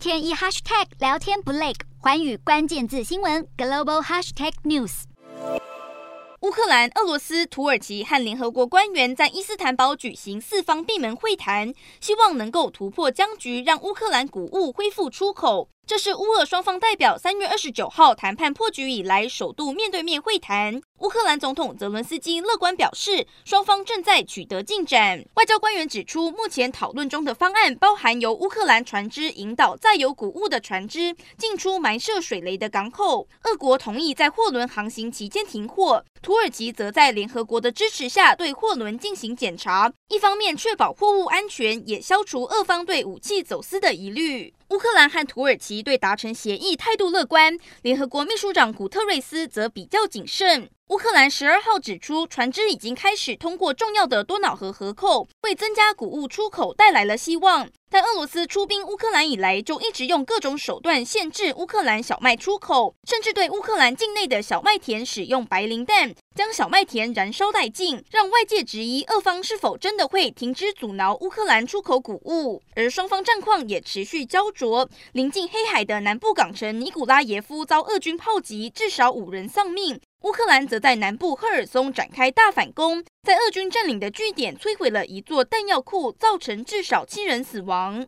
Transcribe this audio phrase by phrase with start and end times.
[0.00, 5.02] 天一 hashtag 聊天不累，环宇关键字新闻 global hashtag news。
[6.40, 15.68] 乌克兰、俄罗斯、土耳其和联合国官员在伊斯坦堡举行四方闭门会谈，希望能够突破僵局，让乌克兰谷物恢复出口。
[15.90, 20.80] 这是乌俄双方代表三月二十九号谈判破局以来首度面对面会谈。
[21.00, 25.24] 乌克兰总统泽伦斯基乐观表示，双方正在取得进展。
[25.34, 33.26] 外交官员指出，目前讨论中的方案包含由乌克兰船只引导载有谷物的船只进出埋设水雷的港口。
[33.42, 44.54] 俄国同意在货轮航行期间停货，土耳其则在联合国的支持下对货轮进行检查，一方面确保货物安全，也消除俄方对武器走私的疑虑。
[44.68, 50.70] 乌克兰和土耳其对达成协议态度乐观，联合国秘书长古特瑞斯则比较谨慎。
[50.90, 57.70] 乌克兰十二号指出，船只已经开始通过重要的多瑙河河口，为增加谷物出口带来了希望。
[57.88, 72.60] 但俄罗斯出兵乌克兰以来，就一直用各种手段限制乌克兰小麦出口，甚至对乌克兰境内的小麦田使用白磷弹，将小麦田燃烧殆尽，让外界质疑俄方是否真的会停止阻挠乌克兰出口谷物。
[72.74, 80.00] 而双方战况也持续焦灼，临近黑海的南部港城尼古拉耶夫遭俄军炮击，至少五人丧命。
[80.22, 88.06] 乌克兰则在南部赫尔松展开大反攻，在俄军占领的据点摧毁了一座弹药库，造成至少七人死亡。